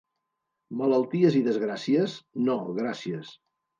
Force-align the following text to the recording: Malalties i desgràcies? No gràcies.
Malalties 0.79 1.37
i 1.39 1.43
desgràcies? 1.49 2.17
No 2.49 2.57
gràcies. 2.81 3.31